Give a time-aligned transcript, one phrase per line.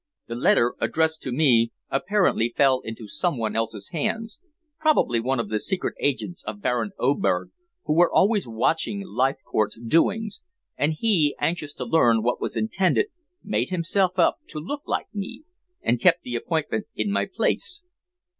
[0.25, 4.39] The letter addressed to me apparently fell into someone else's hands
[4.79, 7.51] probably one of the secret agents of Baron Oberg,
[7.83, 10.41] who were always watching Leithcourt's doings,
[10.75, 13.09] and he, anxious to learn what was intended,
[13.43, 15.43] made himself up to look like me,
[15.83, 17.83] and kept the appointment in my place.